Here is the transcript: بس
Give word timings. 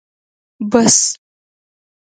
بس 0.71 0.95